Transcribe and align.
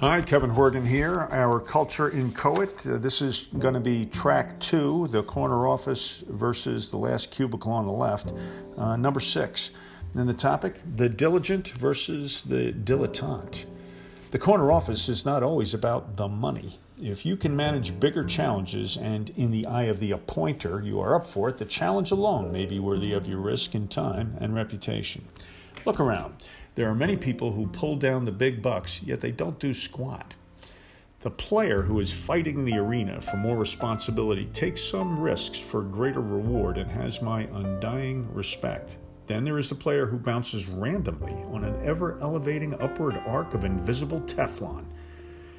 Hi, 0.00 0.22
Kevin 0.22 0.50
Horgan 0.50 0.86
here. 0.86 1.26
Our 1.32 1.58
culture 1.58 2.10
in 2.10 2.30
Coet. 2.30 2.86
Uh, 2.86 2.98
this 2.98 3.20
is 3.20 3.48
going 3.58 3.74
to 3.74 3.80
be 3.80 4.06
track 4.06 4.60
two, 4.60 5.08
the 5.08 5.24
corner 5.24 5.66
office 5.66 6.22
versus 6.28 6.88
the 6.92 6.96
last 6.96 7.32
cubicle 7.32 7.72
on 7.72 7.84
the 7.84 7.90
left, 7.90 8.32
uh, 8.76 8.94
number 8.94 9.18
six. 9.18 9.72
And 10.14 10.28
the 10.28 10.34
topic, 10.34 10.80
the 10.92 11.08
diligent 11.08 11.70
versus 11.70 12.44
the 12.44 12.72
dilettante. 12.72 13.66
The 14.30 14.38
corner 14.38 14.70
office 14.70 15.08
is 15.08 15.24
not 15.24 15.42
always 15.42 15.74
about 15.74 16.16
the 16.16 16.28
money. 16.28 16.78
If 17.02 17.26
you 17.26 17.36
can 17.36 17.56
manage 17.56 17.98
bigger 17.98 18.22
challenges 18.22 18.98
and 18.98 19.30
in 19.30 19.50
the 19.50 19.66
eye 19.66 19.86
of 19.86 19.98
the 19.98 20.12
appointer 20.12 20.80
you 20.80 21.00
are 21.00 21.16
up 21.16 21.26
for 21.26 21.48
it, 21.48 21.58
the 21.58 21.64
challenge 21.64 22.12
alone 22.12 22.52
may 22.52 22.66
be 22.66 22.78
worthy 22.78 23.14
of 23.14 23.26
your 23.26 23.40
risk 23.40 23.74
and 23.74 23.90
time 23.90 24.36
and 24.40 24.54
reputation. 24.54 25.24
Look 25.84 25.98
around. 25.98 26.34
There 26.78 26.88
are 26.88 26.94
many 26.94 27.16
people 27.16 27.50
who 27.50 27.66
pull 27.66 27.96
down 27.96 28.24
the 28.24 28.30
big 28.30 28.62
bucks, 28.62 29.02
yet 29.02 29.20
they 29.20 29.32
don't 29.32 29.58
do 29.58 29.74
squat. 29.74 30.36
The 31.22 31.30
player 31.32 31.82
who 31.82 31.98
is 31.98 32.12
fighting 32.12 32.64
the 32.64 32.78
arena 32.78 33.20
for 33.20 33.36
more 33.36 33.56
responsibility 33.56 34.44
takes 34.52 34.80
some 34.80 35.18
risks 35.18 35.58
for 35.58 35.82
greater 35.82 36.20
reward 36.20 36.78
and 36.78 36.88
has 36.88 37.20
my 37.20 37.48
undying 37.50 38.32
respect. 38.32 38.98
Then 39.26 39.42
there 39.42 39.58
is 39.58 39.68
the 39.68 39.74
player 39.74 40.06
who 40.06 40.18
bounces 40.18 40.68
randomly 40.68 41.34
on 41.50 41.64
an 41.64 41.84
ever 41.84 42.16
elevating 42.20 42.80
upward 42.80 43.20
arc 43.26 43.54
of 43.54 43.64
invisible 43.64 44.20
Teflon. 44.20 44.86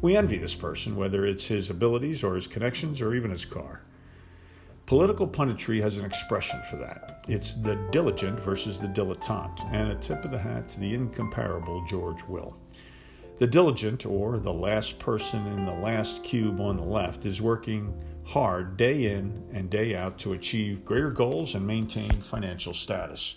We 0.00 0.16
envy 0.16 0.38
this 0.38 0.54
person, 0.54 0.96
whether 0.96 1.26
it's 1.26 1.46
his 1.46 1.68
abilities 1.68 2.24
or 2.24 2.36
his 2.36 2.46
connections 2.46 3.02
or 3.02 3.14
even 3.14 3.30
his 3.30 3.44
car. 3.44 3.82
Political 4.92 5.28
punditry 5.28 5.80
has 5.80 5.96
an 5.96 6.04
expression 6.04 6.60
for 6.68 6.76
that. 6.76 7.24
It's 7.26 7.54
the 7.54 7.76
diligent 7.92 8.38
versus 8.38 8.78
the 8.78 8.88
dilettante, 8.88 9.64
and 9.72 9.90
a 9.90 9.94
tip 9.94 10.22
of 10.22 10.30
the 10.30 10.38
hat 10.38 10.68
to 10.68 10.80
the 10.80 10.92
incomparable 10.92 11.82
George 11.86 12.22
Will. 12.24 12.58
The 13.38 13.46
diligent, 13.46 14.04
or 14.04 14.38
the 14.38 14.52
last 14.52 14.98
person 14.98 15.46
in 15.46 15.64
the 15.64 15.72
last 15.72 16.22
cube 16.24 16.60
on 16.60 16.76
the 16.76 16.82
left, 16.82 17.24
is 17.24 17.40
working 17.40 17.98
hard 18.26 18.76
day 18.76 19.14
in 19.14 19.42
and 19.54 19.70
day 19.70 19.94
out 19.96 20.18
to 20.18 20.34
achieve 20.34 20.84
greater 20.84 21.10
goals 21.10 21.54
and 21.54 21.66
maintain 21.66 22.12
financial 22.20 22.74
status. 22.74 23.36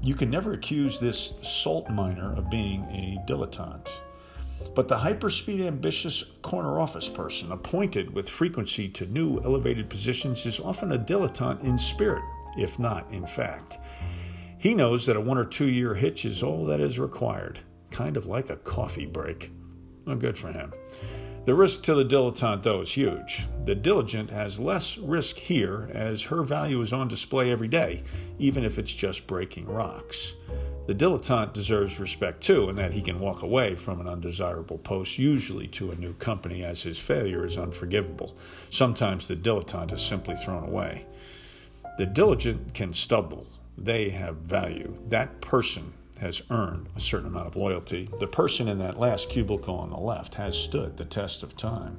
You 0.00 0.14
can 0.14 0.30
never 0.30 0.54
accuse 0.54 0.98
this 0.98 1.34
salt 1.42 1.90
miner 1.90 2.32
of 2.34 2.48
being 2.48 2.80
a 2.84 3.22
dilettante. 3.26 4.00
But 4.74 4.88
the 4.88 4.96
hyperspeed 4.96 5.64
ambitious 5.64 6.24
corner 6.42 6.80
office 6.80 7.08
person 7.08 7.52
appointed 7.52 8.12
with 8.12 8.28
frequency 8.28 8.88
to 8.88 9.06
new 9.06 9.40
elevated 9.44 9.88
positions 9.88 10.46
is 10.46 10.60
often 10.60 10.92
a 10.92 10.98
dilettante 10.98 11.62
in 11.64 11.78
spirit, 11.78 12.24
if 12.58 12.78
not 12.78 13.06
in 13.12 13.26
fact. 13.26 13.78
He 14.58 14.74
knows 14.74 15.06
that 15.06 15.16
a 15.16 15.20
one 15.20 15.38
or 15.38 15.44
two 15.44 15.68
year 15.68 15.94
hitch 15.94 16.24
is 16.24 16.42
all 16.42 16.64
that 16.66 16.80
is 16.80 16.98
required, 16.98 17.58
kind 17.90 18.16
of 18.16 18.26
like 18.26 18.50
a 18.50 18.56
coffee 18.56 19.06
break. 19.06 19.52
Well, 20.06 20.16
good 20.16 20.38
for 20.38 20.50
him. 20.50 20.72
The 21.44 21.54
risk 21.54 21.82
to 21.82 21.94
the 21.94 22.04
dilettante, 22.04 22.62
though, 22.62 22.80
is 22.80 22.92
huge. 22.92 23.46
The 23.66 23.74
diligent 23.74 24.30
has 24.30 24.58
less 24.58 24.96
risk 24.96 25.36
here 25.36 25.90
as 25.92 26.22
her 26.22 26.42
value 26.42 26.80
is 26.80 26.94
on 26.94 27.06
display 27.06 27.50
every 27.50 27.68
day, 27.68 28.02
even 28.38 28.64
if 28.64 28.78
it's 28.78 28.94
just 28.94 29.26
breaking 29.26 29.66
rocks. 29.66 30.34
The 30.86 30.94
dilettante 30.94 31.54
deserves 31.54 31.98
respect 31.98 32.42
too, 32.42 32.68
in 32.68 32.76
that 32.76 32.92
he 32.92 33.00
can 33.00 33.18
walk 33.18 33.42
away 33.42 33.74
from 33.74 34.00
an 34.00 34.06
undesirable 34.06 34.76
post, 34.76 35.18
usually 35.18 35.66
to 35.68 35.90
a 35.90 35.96
new 35.96 36.12
company, 36.14 36.62
as 36.62 36.82
his 36.82 36.98
failure 36.98 37.46
is 37.46 37.56
unforgivable. 37.56 38.36
Sometimes 38.68 39.26
the 39.26 39.34
dilettante 39.34 39.94
is 39.94 40.02
simply 40.02 40.36
thrown 40.36 40.62
away. 40.62 41.06
The 41.96 42.04
diligent 42.04 42.74
can 42.74 42.92
stumble, 42.92 43.46
they 43.78 44.10
have 44.10 44.36
value. 44.36 44.94
That 45.08 45.40
person 45.40 45.94
has 46.20 46.42
earned 46.50 46.88
a 46.94 47.00
certain 47.00 47.28
amount 47.28 47.46
of 47.46 47.56
loyalty. 47.56 48.10
The 48.20 48.26
person 48.26 48.68
in 48.68 48.78
that 48.78 48.98
last 48.98 49.30
cubicle 49.30 49.76
on 49.76 49.88
the 49.88 49.96
left 49.96 50.34
has 50.34 50.56
stood 50.56 50.96
the 50.96 51.06
test 51.06 51.42
of 51.42 51.56
time. 51.56 51.98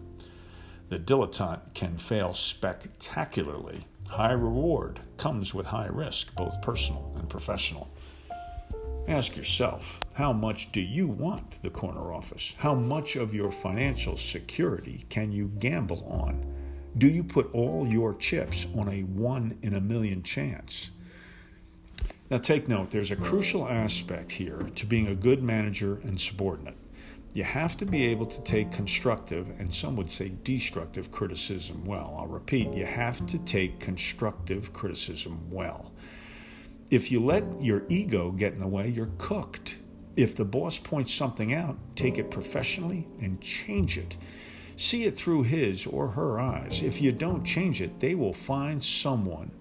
The 0.89 0.99
dilettante 0.99 1.73
can 1.73 1.98
fail 1.98 2.36
spectacularly. 2.36 3.86
High 4.08 4.33
reward 4.33 4.99
comes 5.17 5.55
with 5.55 5.65
high 5.65 5.87
risk, 5.87 6.36
both 6.36 6.61
personal 6.61 7.15
and 7.17 7.27
professional. 7.27 7.89
Ask 9.08 9.38
yourself 9.38 9.99
how 10.16 10.33
much 10.33 10.71
do 10.71 10.82
you 10.82 11.08
want 11.08 11.61
the 11.61 11.70
corner 11.70 12.11
office? 12.11 12.55
How 12.58 12.73
much 12.73 13.16
of 13.16 13.36
your 13.36 13.52
financial 13.52 14.17
security 14.17 15.05
can 15.10 15.32
you 15.32 15.52
gamble 15.60 16.04
on? 16.05 16.43
Do 16.98 17.08
you 17.08 17.23
put 17.23 17.54
all 17.54 17.88
your 17.88 18.16
chips 18.16 18.66
on 18.76 18.89
a 18.89 19.02
one 19.02 19.60
in 19.61 19.76
a 19.76 19.80
million 19.80 20.23
chance? 20.23 20.89
Now, 22.32 22.38
take 22.38 22.67
note 22.67 22.89
there's 22.89 23.11
a 23.11 23.16
crucial 23.16 23.67
aspect 23.67 24.32
here 24.32 24.67
to 24.73 24.86
being 24.88 25.08
a 25.08 25.16
good 25.16 25.43
manager 25.43 25.99
and 26.04 26.20
subordinate. 26.20 26.77
You 27.33 27.43
have 27.43 27.77
to 27.77 27.86
be 27.86 28.08
able 28.08 28.26
to 28.26 28.42
take 28.42 28.72
constructive 28.72 29.48
and 29.60 29.72
some 29.72 29.95
would 29.98 30.10
say 30.10 30.32
destructive 30.43 31.11
criticism 31.11 31.86
well. 31.86 32.16
I'll 32.17 32.26
repeat, 32.26 32.73
you 32.73 32.86
have 32.86 33.23
to 33.27 33.37
take 33.39 33.80
constructive 33.80 34.73
criticism 34.73 35.48
well. 35.52 35.92
If 36.95 37.11
you 37.11 37.20
let 37.20 37.61
your 37.61 37.83
ego 37.89 38.32
get 38.32 38.54
in 38.54 38.60
the 38.60 38.67
way, 38.67 38.88
you're 38.88 39.10
cooked. 39.17 39.80
If 40.16 40.33
the 40.33 40.45
boss 40.45 40.80
points 40.80 41.14
something 41.14 41.54
out, 41.54 41.78
take 41.98 42.17
it 42.17 42.32
professionally 42.32 43.06
and 43.20 43.42
change 43.42 43.98
it. 43.98 44.16
See 44.78 45.04
it 45.04 45.17
through 45.17 45.44
his 45.44 45.86
or 45.86 46.08
her 46.08 46.39
eyes. 46.39 46.84
If 46.84 47.02
you 47.02 47.11
don't 47.11 47.44
change 47.44 47.82
it, 47.82 48.00
they 48.00 48.16
will 48.16 48.32
find 48.34 48.82
someone 48.82 49.52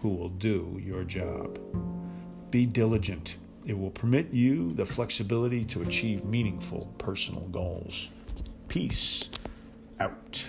who 0.00 0.10
will 0.10 0.28
do 0.28 0.78
your 0.84 1.04
job. 1.04 1.58
Be 2.50 2.66
diligent. 2.66 3.38
It 3.64 3.78
will 3.78 3.92
permit 3.92 4.30
you 4.30 4.70
the 4.72 4.84
flexibility 4.84 5.64
to 5.64 5.80
achieve 5.80 6.26
meaningful 6.26 6.92
personal 6.98 7.48
goals. 7.48 8.10
Peace 8.68 9.30
out. 10.00 10.46